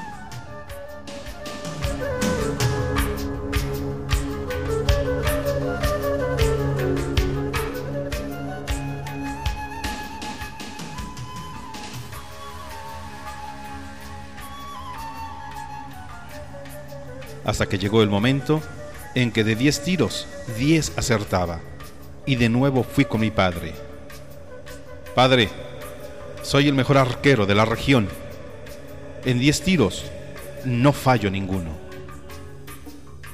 Hasta 17.46 17.66
que 17.66 17.78
llegó 17.78 18.02
el 18.02 18.10
momento 18.10 18.60
en 19.14 19.30
que 19.30 19.44
de 19.44 19.54
diez 19.54 19.82
tiros, 19.82 20.26
diez 20.58 20.92
acertaba. 20.96 21.60
Y 22.26 22.34
de 22.34 22.48
nuevo 22.48 22.82
fui 22.82 23.04
con 23.04 23.20
mi 23.20 23.30
padre. 23.30 23.72
Padre, 25.14 25.48
soy 26.42 26.66
el 26.66 26.74
mejor 26.74 26.98
arquero 26.98 27.46
de 27.46 27.54
la 27.54 27.64
región. 27.64 28.08
En 29.24 29.38
diez 29.38 29.62
tiros, 29.62 30.04
no 30.64 30.92
fallo 30.92 31.30
ninguno. 31.30 31.70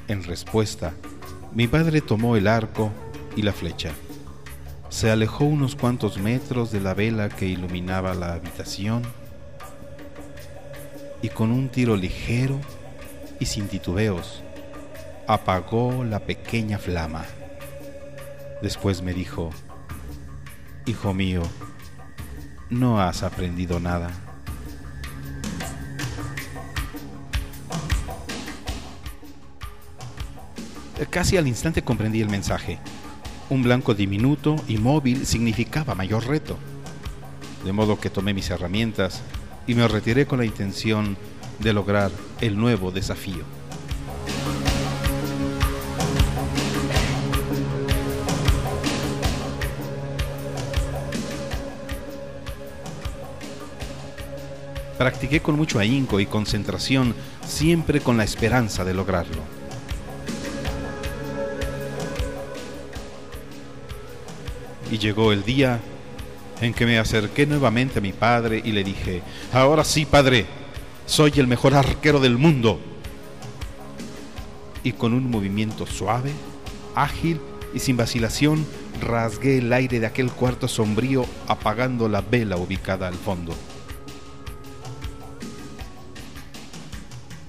En 0.09 0.23
respuesta, 0.25 0.93
mi 1.55 1.67
padre 1.67 2.03
tomó 2.03 2.37
el 2.37 2.47
arco 2.47 2.93
y 3.35 3.41
la 3.43 3.53
flecha. 3.53 3.93
Se 4.91 5.11
alejó 5.11 5.45
unos 5.45 5.75
cuantos 5.75 6.19
metros 6.19 6.71
de 6.71 6.81
la 6.81 6.93
vela 6.93 7.31
que 7.31 7.47
iluminaba 7.47 8.13
la 8.13 8.35
habitación 8.35 9.03
y 11.23 11.31
con 11.31 11.51
un 11.51 11.71
tiro 11.71 11.97
ligero 11.97 12.61
y 13.43 13.45
sin 13.45 13.67
titubeos 13.67 14.41
apagó 15.27 16.05
la 16.05 16.21
pequeña 16.21 16.79
flama. 16.79 17.25
Después 18.63 19.03
me 19.03 19.13
dijo, 19.13 19.51
Hijo 20.87 21.13
mío, 21.13 21.43
no 22.71 23.01
has 23.01 23.25
aprendido 23.25 23.81
nada. 23.81 24.13
Casi 31.11 31.37
al 31.37 31.49
instante 31.49 31.83
comprendí 31.83 32.21
el 32.21 32.29
mensaje. 32.29 32.79
Un 33.51 33.65
blanco 33.65 33.93
diminuto 33.93 34.55
y 34.69 34.79
móvil 34.79 35.27
significaba 35.27 35.97
mayor 35.97 36.29
reto. 36.29 36.59
De 37.65 37.73
modo 37.73 37.99
que 37.99 38.09
tomé 38.09 38.35
mis 38.35 38.51
herramientas 38.51 39.21
y 39.67 39.75
me 39.75 39.89
retiré 39.89 40.27
con 40.27 40.39
la 40.39 40.45
intención 40.45 41.17
de 41.63 41.73
lograr 41.73 42.11
el 42.41 42.59
nuevo 42.59 42.91
desafío. 42.91 43.45
Practiqué 54.99 55.41
con 55.41 55.57
mucho 55.57 55.79
ahínco 55.79 56.21
y 56.21 56.27
concentración, 56.27 57.15
siempre 57.47 58.01
con 58.01 58.17
la 58.17 58.25
esperanza 58.25 58.85
de 58.85 58.95
lograrlo. 58.95 59.43
Y 64.91 64.99
llegó 64.99 65.33
el 65.33 65.43
día 65.43 65.81
en 66.61 66.75
que 66.75 66.87
me 66.87 66.99
acerqué 66.99 67.47
nuevamente 67.47 67.99
a 67.99 68.03
mi 68.03 68.13
padre 68.13 68.63
y 68.65 68.71
le 68.71 68.85
dije, 68.85 69.23
ahora 69.53 69.83
sí, 69.83 70.05
padre, 70.07 70.47
soy 71.07 71.33
el 71.37 71.47
mejor 71.47 71.75
arquero 71.75 72.21
del 72.21 72.39
mundo. 72.39 72.81
Y 74.83 74.93
con 74.93 75.13
un 75.13 75.31
movimiento 75.31 75.87
suave, 75.87 76.33
ágil 76.95 77.41
y 77.75 77.79
sin 77.79 77.97
vacilación, 77.97 78.67
rasgué 79.01 79.59
el 79.59 79.73
aire 79.73 80.01
de 80.01 80.07
aquel 80.07 80.31
cuarto 80.31 80.69
sombrío 80.69 81.25
apagando 81.49 82.09
la 82.09 82.21
vela 82.21 82.57
ubicada 82.57 83.09
al 83.09 83.15
fondo. 83.15 83.55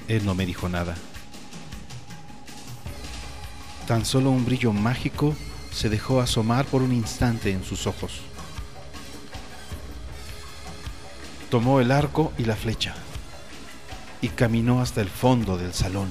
Él 0.08 0.26
no 0.26 0.36
me 0.36 0.46
dijo 0.46 0.70
nada. 0.70 0.96
Tan 3.88 4.06
solo 4.06 4.30
un 4.30 4.46
brillo 4.46 4.72
mágico 4.74 5.36
se 5.72 5.90
dejó 5.90 6.22
asomar 6.22 6.66
por 6.66 6.82
un 6.82 6.94
instante 6.94 7.52
en 7.52 7.64
sus 7.64 7.88
ojos. 7.88 8.22
Tomó 11.50 11.80
el 11.80 11.92
arco 11.92 12.32
y 12.38 12.46
la 12.46 12.56
flecha 12.56 12.96
y 14.24 14.30
caminó 14.30 14.80
hasta 14.80 15.02
el 15.02 15.10
fondo 15.10 15.58
del 15.58 15.74
salón. 15.74 16.10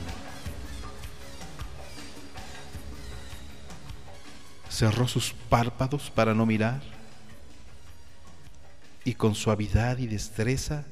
Cerró 4.69 5.09
sus 5.09 5.33
párpados 5.33 6.11
para 6.11 6.35
no 6.35 6.45
mirar 6.45 6.83
y 9.07 9.14
con 9.14 9.35
suavidad 9.35 9.97
y 9.97 10.09
destreza 10.09 10.85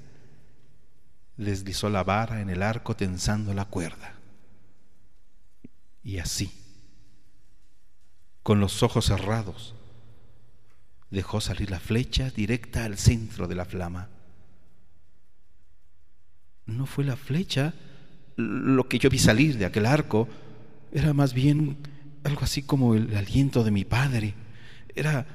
deslizó 1.36 1.90
la 1.90 2.04
vara 2.04 2.40
en 2.40 2.48
el 2.48 2.62
arco 2.62 2.96
tensando 2.96 3.52
la 3.52 3.66
cuerda. 3.66 4.14
Y 6.02 6.20
así, 6.20 6.50
con 8.42 8.60
los 8.60 8.82
ojos 8.82 9.04
cerrados, 9.04 9.74
dejó 11.10 11.42
salir 11.42 11.70
la 11.70 11.80
flecha 11.80 12.30
directa 12.30 12.86
al 12.86 12.96
centro 12.96 13.46
de 13.46 13.56
la 13.56 13.66
flama. 13.66 14.08
No 16.70 16.86
fue 16.86 17.04
la 17.04 17.16
flecha 17.16 17.74
lo 18.40 18.88
que 18.88 18.98
yo 18.98 19.10
vi 19.10 19.18
salir 19.18 19.58
de 19.58 19.66
aquel 19.66 19.86
arco, 19.86 20.28
era 20.92 21.12
más 21.12 21.34
bien 21.34 21.76
algo 22.24 22.42
así 22.42 22.62
como 22.62 22.94
el 22.94 23.14
aliento 23.16 23.64
de 23.64 23.70
mi 23.70 23.84
padre, 23.84 24.34
era 24.94 25.26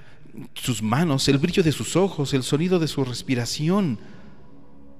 sus 0.53 0.81
manos, 0.81 1.27
el 1.27 1.37
brillo 1.37 1.63
de 1.63 1.71
sus 1.71 1.95
ojos, 1.95 2.33
el 2.33 2.43
sonido 2.43 2.79
de 2.79 2.87
su 2.87 3.03
respiración, 3.03 3.99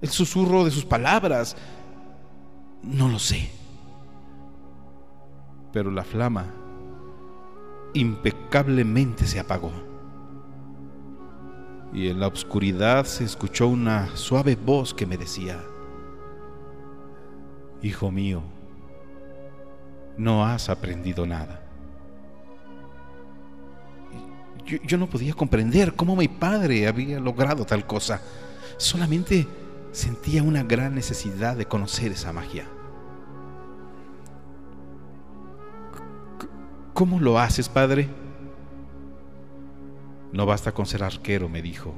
el 0.02 0.10
susurro 0.10 0.64
de 0.64 0.72
sus 0.72 0.86
palabras. 0.86 1.58
No 2.84 3.10
lo 3.10 3.20
sé. 3.20 3.50
Pero 5.74 5.92
la 5.92 6.04
flama 6.04 6.54
impecablemente 7.94 9.26
se 9.26 9.40
apagó. 9.40 9.74
Y 11.94 12.08
en 12.08 12.20
la 12.20 12.28
oscuridad 12.28 13.06
se 13.06 13.24
escuchó 13.24 13.68
una 13.68 14.16
suave 14.16 14.56
voz 14.56 14.94
que 14.94 15.06
me 15.06 15.18
decía, 15.18 15.62
Hijo 17.86 18.10
mío, 18.10 18.42
no 20.18 20.44
has 20.44 20.70
aprendido 20.70 21.28
nada. 21.28 21.62
Yo, 24.66 24.80
yo, 24.82 24.98
no 24.98 25.08
podía 25.08 25.36
comprender 25.36 25.94
cómo 25.94 26.16
mi 26.16 26.28
padre 26.28 26.88
había 26.88 27.20
logrado 27.20 27.64
tal 27.64 27.86
cosa. 27.86 28.24
Solamente 28.78 29.46
sentía 29.92 30.42
una 30.42 30.64
gran 30.64 30.96
necesidad 30.96 31.56
de 31.56 31.68
conocer 31.68 32.12
esa 32.12 32.34
magia. 32.34 32.66
¿Cómo 36.96 37.20
lo 37.20 37.38
haces, 37.38 37.70
padre? 37.70 38.10
No 40.34 40.48
basta 40.48 40.72
con 40.72 40.88
ser 40.88 41.04
arquero, 41.04 41.50
me 41.50 41.62
dijo. 41.62 41.94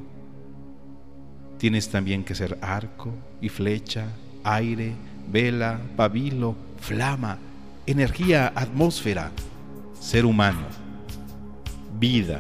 Tienes 1.58 1.88
también 1.88 2.26
que 2.26 2.36
ser 2.36 2.58
arco 2.62 3.13
y 3.39 3.47
flecha, 3.47 4.08
aire, 4.43 4.93
vela, 5.28 5.80
pabilo, 5.96 6.56
flama, 6.80 7.38
energía, 7.86 8.52
atmósfera, 8.56 9.32
ser 10.00 10.26
humano, 10.26 10.66
vida, 12.00 12.40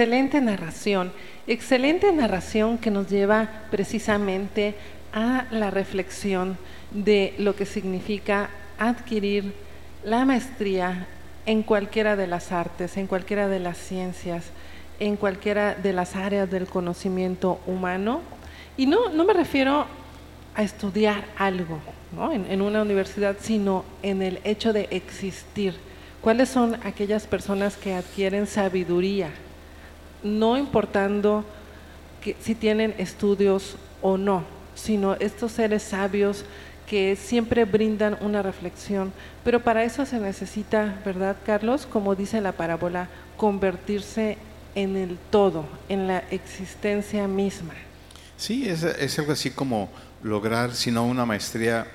Excelente 0.00 0.40
narración, 0.40 1.12
excelente 1.46 2.10
narración 2.10 2.78
que 2.78 2.90
nos 2.90 3.10
lleva 3.10 3.50
precisamente 3.70 4.74
a 5.12 5.44
la 5.50 5.70
reflexión 5.70 6.56
de 6.90 7.34
lo 7.36 7.54
que 7.54 7.66
significa 7.66 8.48
adquirir 8.78 9.52
la 10.02 10.24
maestría 10.24 11.06
en 11.44 11.62
cualquiera 11.62 12.16
de 12.16 12.26
las 12.26 12.50
artes, 12.50 12.96
en 12.96 13.08
cualquiera 13.08 13.48
de 13.48 13.60
las 13.60 13.76
ciencias, 13.76 14.46
en 15.00 15.16
cualquiera 15.16 15.74
de 15.74 15.92
las 15.92 16.16
áreas 16.16 16.50
del 16.50 16.66
conocimiento 16.66 17.60
humano. 17.66 18.22
Y 18.78 18.86
no, 18.86 19.10
no 19.10 19.26
me 19.26 19.34
refiero 19.34 19.84
a 20.54 20.62
estudiar 20.62 21.26
algo 21.36 21.78
en, 22.32 22.50
en 22.50 22.62
una 22.62 22.80
universidad, 22.80 23.36
sino 23.38 23.84
en 24.02 24.22
el 24.22 24.40
hecho 24.44 24.72
de 24.72 24.88
existir. 24.92 25.74
¿Cuáles 26.22 26.48
son 26.48 26.76
aquellas 26.84 27.26
personas 27.26 27.76
que 27.76 27.92
adquieren 27.92 28.46
sabiduría? 28.46 29.28
No 30.22 30.56
importando 30.56 31.44
que, 32.20 32.36
si 32.40 32.54
tienen 32.54 32.94
estudios 32.98 33.76
o 34.02 34.16
no, 34.16 34.44
sino 34.74 35.14
estos 35.14 35.52
seres 35.52 35.82
sabios 35.82 36.44
que 36.86 37.14
siempre 37.14 37.64
brindan 37.64 38.18
una 38.20 38.42
reflexión. 38.42 39.12
Pero 39.44 39.60
para 39.60 39.84
eso 39.84 40.04
se 40.04 40.18
necesita, 40.18 41.00
¿verdad, 41.04 41.36
Carlos? 41.46 41.86
Como 41.86 42.16
dice 42.16 42.40
la 42.40 42.52
parábola, 42.52 43.08
convertirse 43.36 44.38
en 44.74 44.96
el 44.96 45.16
todo, 45.30 45.66
en 45.88 46.08
la 46.08 46.18
existencia 46.30 47.28
misma. 47.28 47.74
Sí, 48.36 48.68
es, 48.68 49.18
algo 49.18 49.32
así 49.32 49.50
como 49.50 49.88
lograr, 50.22 50.74
si 50.74 50.90
no 50.90 51.04
una 51.04 51.24
maestría, 51.24 51.86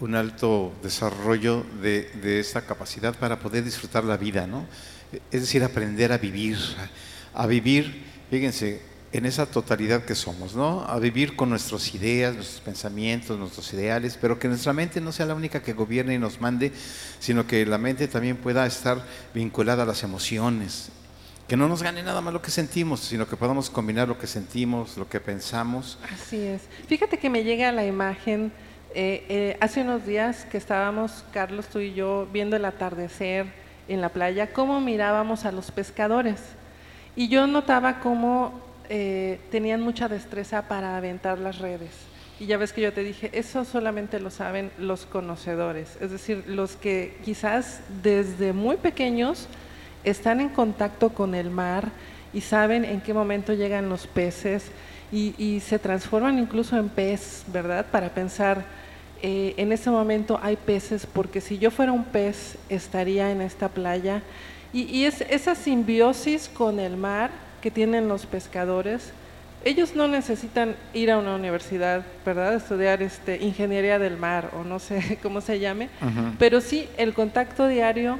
un 0.00 0.14
alto 0.14 0.72
desarrollo 0.82 1.64
de, 1.82 2.10
de 2.22 2.40
esta 2.40 2.62
capacidad 2.62 3.16
para 3.16 3.38
poder 3.38 3.64
disfrutar 3.64 4.04
la 4.04 4.16
vida, 4.16 4.46
¿no? 4.46 4.66
Es 5.30 5.40
decir, 5.40 5.64
aprender 5.64 6.12
a 6.12 6.18
vivir, 6.18 6.58
a 7.34 7.46
vivir, 7.46 8.04
fíjense, 8.30 8.80
en 9.12 9.24
esa 9.24 9.46
totalidad 9.46 10.04
que 10.04 10.14
somos, 10.14 10.54
¿no? 10.54 10.84
A 10.86 10.98
vivir 10.98 11.34
con 11.34 11.48
nuestras 11.48 11.94
ideas, 11.94 12.34
nuestros 12.34 12.60
pensamientos, 12.60 13.38
nuestros 13.38 13.72
ideales, 13.72 14.18
pero 14.20 14.38
que 14.38 14.48
nuestra 14.48 14.72
mente 14.72 15.00
no 15.00 15.12
sea 15.12 15.26
la 15.26 15.34
única 15.34 15.62
que 15.62 15.72
gobierne 15.72 16.14
y 16.14 16.18
nos 16.18 16.40
mande, 16.40 16.72
sino 17.18 17.46
que 17.46 17.64
la 17.64 17.78
mente 17.78 18.06
también 18.08 18.36
pueda 18.36 18.66
estar 18.66 19.02
vinculada 19.32 19.84
a 19.84 19.86
las 19.86 20.02
emociones, 20.02 20.90
que 21.46 21.56
no 21.56 21.68
nos 21.68 21.82
gane 21.82 22.02
nada 22.02 22.20
más 22.20 22.34
lo 22.34 22.42
que 22.42 22.50
sentimos, 22.50 23.00
sino 23.00 23.26
que 23.26 23.36
podamos 23.36 23.70
combinar 23.70 24.08
lo 24.08 24.18
que 24.18 24.26
sentimos, 24.26 24.98
lo 24.98 25.08
que 25.08 25.20
pensamos. 25.20 25.98
Así 26.12 26.36
es. 26.36 26.62
Fíjate 26.86 27.18
que 27.18 27.30
me 27.30 27.44
llega 27.44 27.72
la 27.72 27.86
imagen, 27.86 28.52
eh, 28.94 29.24
eh, 29.28 29.56
hace 29.60 29.80
unos 29.80 30.04
días 30.04 30.44
que 30.50 30.58
estábamos, 30.58 31.24
Carlos, 31.32 31.68
tú 31.68 31.78
y 31.78 31.94
yo, 31.94 32.28
viendo 32.30 32.56
el 32.56 32.64
atardecer 32.66 33.46
en 33.88 34.02
la 34.02 34.10
playa, 34.10 34.52
cómo 34.52 34.82
mirábamos 34.82 35.46
a 35.46 35.52
los 35.52 35.70
pescadores. 35.70 36.40
Y 37.18 37.26
yo 37.26 37.48
notaba 37.48 37.98
cómo 37.98 38.52
eh, 38.88 39.40
tenían 39.50 39.80
mucha 39.80 40.06
destreza 40.06 40.68
para 40.68 40.96
aventar 40.96 41.40
las 41.40 41.58
redes. 41.58 41.90
Y 42.38 42.46
ya 42.46 42.58
ves 42.58 42.72
que 42.72 42.80
yo 42.80 42.92
te 42.92 43.02
dije, 43.02 43.30
eso 43.32 43.64
solamente 43.64 44.20
lo 44.20 44.30
saben 44.30 44.70
los 44.78 45.04
conocedores, 45.04 45.98
es 46.00 46.12
decir, 46.12 46.44
los 46.46 46.76
que 46.76 47.18
quizás 47.24 47.80
desde 48.04 48.52
muy 48.52 48.76
pequeños 48.76 49.48
están 50.04 50.40
en 50.40 50.48
contacto 50.48 51.08
con 51.08 51.34
el 51.34 51.50
mar 51.50 51.88
y 52.32 52.40
saben 52.42 52.84
en 52.84 53.00
qué 53.00 53.12
momento 53.12 53.52
llegan 53.52 53.88
los 53.88 54.06
peces 54.06 54.70
y, 55.10 55.58
se 55.58 55.80
transforman 55.80 56.38
incluso 56.38 56.78
en 56.78 56.88
pez, 56.88 57.42
¿verdad? 57.48 57.86
Para 57.90 58.10
pensar, 58.10 58.64
eh, 59.22 59.54
en 59.56 59.72
ese 59.72 59.90
momento 59.90 60.38
hay 60.42 60.56
peces, 60.56 61.06
porque 61.06 61.40
si 61.40 61.58
yo 61.58 61.70
fuera 61.70 61.92
un 61.92 62.04
pez 62.04 62.56
estaría 62.68 63.30
en 63.30 63.40
esta 63.40 63.68
playa. 63.68 64.22
Y, 64.72 64.82
y 64.84 65.04
es 65.04 65.22
esa 65.22 65.54
simbiosis 65.54 66.48
con 66.48 66.78
el 66.78 66.96
mar 66.96 67.30
que 67.60 67.70
tienen 67.70 68.08
los 68.08 68.26
pescadores, 68.26 69.12
ellos 69.64 69.94
no 69.96 70.06
necesitan 70.06 70.76
ir 70.94 71.10
a 71.10 71.18
una 71.18 71.34
universidad, 71.34 72.04
¿verdad? 72.24 72.54
Estudiar 72.54 73.02
este, 73.02 73.42
ingeniería 73.42 73.98
del 73.98 74.16
mar 74.16 74.50
o 74.58 74.64
no 74.64 74.78
sé 74.78 75.18
cómo 75.22 75.40
se 75.40 75.58
llame, 75.58 75.88
pero 76.38 76.60
sí 76.60 76.88
el 76.96 77.12
contacto 77.12 77.66
diario 77.66 78.18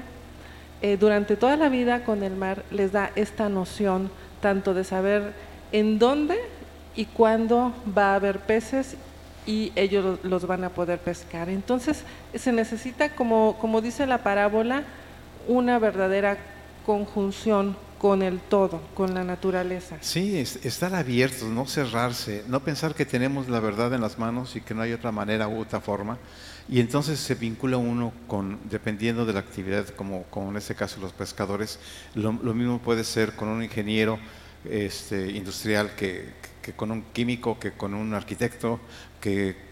eh, 0.82 0.96
durante 0.98 1.36
toda 1.36 1.56
la 1.56 1.68
vida 1.68 2.04
con 2.04 2.22
el 2.22 2.34
mar 2.36 2.64
les 2.70 2.92
da 2.92 3.10
esta 3.16 3.48
noción 3.48 4.10
tanto 4.40 4.74
de 4.74 4.84
saber 4.84 5.32
en 5.72 5.98
dónde 5.98 6.36
y 6.94 7.04
cuándo 7.04 7.72
va 7.96 8.12
a 8.12 8.14
haber 8.16 8.40
peces 8.40 8.96
y 9.48 9.72
ellos 9.76 10.18
los 10.24 10.46
van 10.46 10.62
a 10.62 10.68
poder 10.68 10.98
pescar. 10.98 11.48
Entonces 11.48 12.02
se 12.34 12.52
necesita, 12.52 13.14
como, 13.16 13.56
como 13.58 13.80
dice 13.80 14.06
la 14.06 14.22
parábola, 14.22 14.84
una 15.46 15.78
verdadera 15.78 16.36
conjunción 16.84 17.74
con 17.98 18.20
el 18.20 18.40
todo, 18.40 18.82
con 18.94 19.14
la 19.14 19.24
naturaleza. 19.24 19.96
Sí, 20.02 20.36
estar 20.36 20.94
abiertos, 20.94 21.48
no 21.48 21.66
cerrarse, 21.66 22.44
no 22.46 22.60
pensar 22.60 22.94
que 22.94 23.06
tenemos 23.06 23.48
la 23.48 23.58
verdad 23.58 23.94
en 23.94 24.02
las 24.02 24.18
manos 24.18 24.54
y 24.54 24.60
que 24.60 24.74
no 24.74 24.82
hay 24.82 24.92
otra 24.92 25.12
manera 25.12 25.48
u 25.48 25.62
otra 25.62 25.80
forma. 25.80 26.18
Y 26.68 26.80
entonces 26.80 27.18
se 27.18 27.34
vincula 27.34 27.78
uno 27.78 28.12
con, 28.26 28.58
dependiendo 28.68 29.24
de 29.24 29.32
la 29.32 29.40
actividad, 29.40 29.88
como, 29.88 30.24
como 30.24 30.50
en 30.50 30.58
este 30.58 30.74
caso 30.74 31.00
los 31.00 31.14
pescadores, 31.14 31.78
lo, 32.14 32.32
mismo 32.32 32.80
puede 32.80 33.02
ser 33.02 33.32
con 33.32 33.48
un 33.48 33.62
ingeniero 33.62 34.18
este, 34.68 35.30
industrial 35.30 35.94
que, 35.96 36.34
que, 36.68 36.74
con 36.74 36.90
un 36.90 37.02
químico, 37.14 37.58
que 37.58 37.72
con 37.72 37.94
un 37.94 38.12
arquitecto, 38.12 38.78
que, 39.20 39.66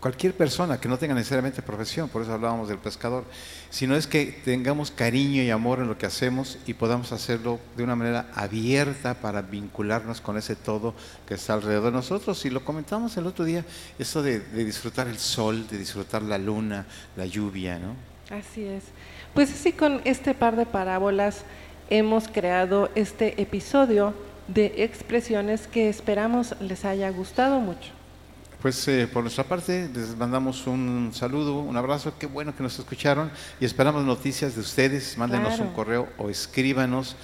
cualquier 0.00 0.32
persona 0.32 0.78
que 0.78 0.88
no 0.88 0.96
tenga 0.96 1.12
necesariamente 1.12 1.60
profesión, 1.60 2.08
por 2.08 2.22
eso 2.22 2.32
hablábamos 2.32 2.68
del 2.68 2.78
pescador, 2.78 3.24
sino 3.68 3.96
es 3.96 4.06
que 4.06 4.26
tengamos 4.44 4.92
cariño 4.92 5.42
y 5.42 5.50
amor 5.50 5.80
en 5.80 5.88
lo 5.88 5.98
que 5.98 6.06
hacemos 6.06 6.56
y 6.66 6.74
podamos 6.74 7.10
hacerlo 7.10 7.58
de 7.76 7.82
una 7.82 7.96
manera 7.96 8.30
abierta 8.34 9.14
para 9.14 9.42
vincularnos 9.42 10.20
con 10.20 10.36
ese 10.36 10.54
todo 10.54 10.94
que 11.26 11.34
está 11.34 11.54
alrededor 11.54 11.86
de 11.86 11.90
nosotros. 11.92 12.44
Y 12.44 12.50
lo 12.50 12.64
comentamos 12.64 13.16
el 13.16 13.26
otro 13.26 13.44
día, 13.44 13.64
eso 13.98 14.22
de, 14.22 14.38
disfrutar 14.38 15.08
el 15.08 15.18
sol, 15.18 15.66
de 15.68 15.78
disfrutar 15.78 16.22
la 16.22 16.38
luna, 16.38 16.86
la 17.16 17.26
lluvia, 17.26 17.80
¿no? 17.80 17.94
Así 18.30 18.64
es. 18.64 18.84
Pues 19.34 19.52
así 19.52 19.72
con 19.72 20.00
este 20.04 20.32
par 20.32 20.54
de 20.54 20.66
parábolas 20.66 21.42
hemos 21.90 22.28
creado 22.28 22.88
este 22.94 23.40
episodio 23.42 24.14
de 24.48 24.74
expresiones 24.78 25.66
que 25.66 25.88
esperamos 25.88 26.54
les 26.60 26.84
haya 26.84 27.10
gustado 27.10 27.60
mucho. 27.60 27.92
Pues 28.60 28.88
eh, 28.88 29.06
por 29.06 29.22
nuestra 29.22 29.44
parte 29.44 29.88
les 29.94 30.16
mandamos 30.16 30.66
un 30.66 31.12
saludo, 31.14 31.60
un 31.60 31.76
abrazo, 31.76 32.14
qué 32.18 32.26
bueno 32.26 32.56
que 32.56 32.64
nos 32.64 32.76
escucharon 32.76 33.30
y 33.60 33.64
esperamos 33.64 34.04
noticias 34.04 34.56
de 34.56 34.62
ustedes, 34.62 35.16
mándenos 35.16 35.60
un 35.60 35.68
correo 35.68 36.08
o 36.18 36.28
escríbanos, 36.28 37.14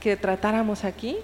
que 0.01 0.17
tratáramos 0.17 0.85
aquí 0.85 1.17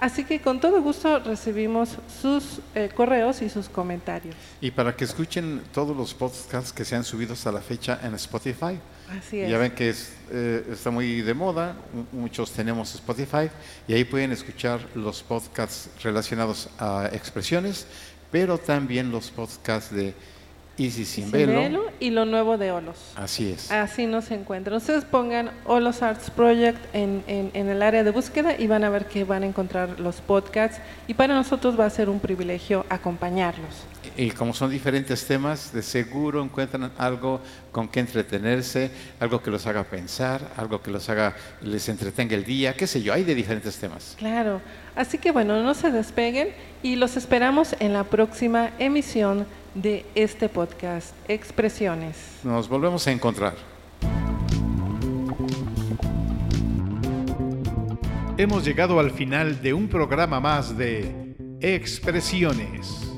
Así 0.00 0.24
que 0.24 0.40
con 0.40 0.60
todo 0.60 0.82
gusto 0.82 1.18
recibimos 1.20 1.96
sus 2.20 2.60
eh, 2.74 2.90
correos 2.94 3.42
y 3.42 3.48
sus 3.48 3.68
comentarios. 3.68 4.34
Y 4.60 4.70
para 4.70 4.94
que 4.94 5.04
escuchen 5.04 5.62
todos 5.72 5.96
los 5.96 6.14
podcasts 6.14 6.72
que 6.72 6.84
se 6.84 6.96
han 6.96 7.04
subido 7.04 7.32
hasta 7.32 7.50
la 7.52 7.60
fecha 7.60 8.00
en 8.02 8.14
Spotify. 8.14 8.78
Así 9.10 9.40
es. 9.40 9.50
Ya 9.50 9.58
ven 9.58 9.72
que 9.72 9.94
eh, 10.30 10.66
está 10.70 10.90
muy 10.90 11.22
de 11.22 11.34
moda, 11.34 11.76
muchos 12.12 12.50
tenemos 12.50 12.94
Spotify 12.94 13.50
y 13.86 13.94
ahí 13.94 14.04
pueden 14.04 14.32
escuchar 14.32 14.80
los 14.94 15.22
podcasts 15.22 15.90
relacionados 16.02 16.68
a 16.78 17.08
expresiones, 17.12 17.86
pero 18.30 18.58
también 18.58 19.10
los 19.10 19.30
podcasts 19.30 19.94
de 19.94 20.14
Easy 20.76 21.04
sin, 21.04 21.30
velo. 21.30 21.84
y 22.00 22.10
lo 22.10 22.24
nuevo 22.24 22.58
de 22.58 22.72
Olos. 22.72 23.12
Así 23.14 23.52
es. 23.52 23.70
Así 23.70 24.06
nos 24.06 24.30
encuentran. 24.32 24.76
Ustedes 24.76 25.04
pongan 25.04 25.52
Olos 25.66 26.02
Arts 26.02 26.30
Project 26.30 26.78
en, 26.92 27.22
en, 27.28 27.68
el 27.68 27.80
área 27.80 28.02
de 28.02 28.10
búsqueda 28.10 28.58
y 28.58 28.66
van 28.66 28.82
a 28.82 28.90
ver 28.90 29.06
que 29.06 29.22
van 29.22 29.44
a 29.44 29.46
encontrar 29.46 30.00
los 30.00 30.16
podcasts 30.16 30.80
y 31.06 31.14
para 31.14 31.34
nosotros 31.34 31.78
va 31.78 31.86
a 31.86 31.90
ser 31.90 32.08
un 32.08 32.18
privilegio 32.18 32.84
acompañarlos. 32.88 33.84
Y, 34.16 34.30
como 34.30 34.52
son 34.52 34.70
diferentes 34.70 35.24
temas, 35.26 35.72
de 35.72 35.82
seguro 35.82 36.42
encuentran 36.42 36.90
algo 36.98 37.40
con 37.72 37.88
que 37.88 38.00
entretenerse, 38.00 38.90
algo 39.20 39.40
que 39.42 39.50
los 39.50 39.66
haga 39.66 39.84
pensar, 39.84 40.52
algo 40.56 40.82
que 40.82 40.90
los 40.90 41.08
haga, 41.08 41.34
les 41.62 41.88
entretenga 41.88 42.34
el 42.34 42.44
día, 42.44 42.74
qué 42.74 42.86
sé 42.86 43.02
yo, 43.02 43.12
hay 43.12 43.24
de 43.24 43.34
diferentes 43.34 43.76
temas. 43.76 44.14
Claro. 44.18 44.60
Así 44.94 45.18
que 45.18 45.30
bueno, 45.30 45.62
no 45.62 45.74
se 45.74 45.90
despeguen 45.90 46.48
y 46.82 46.96
los 46.96 47.16
esperamos 47.16 47.74
en 47.80 47.92
la 47.92 48.04
próxima 48.04 48.70
emisión 48.78 49.46
de 49.74 50.06
este 50.14 50.48
podcast, 50.48 51.14
Expresiones. 51.28 52.16
Nos 52.42 52.68
volvemos 52.68 53.06
a 53.06 53.12
encontrar. 53.12 53.54
Hemos 58.36 58.64
llegado 58.64 58.98
al 58.98 59.10
final 59.10 59.62
de 59.62 59.74
un 59.74 59.88
programa 59.88 60.40
más 60.40 60.76
de 60.76 61.34
Expresiones. 61.60 63.13